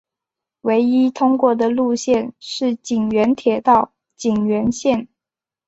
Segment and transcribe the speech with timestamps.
[0.61, 5.07] 唯一通过的路线是井原铁道井原线。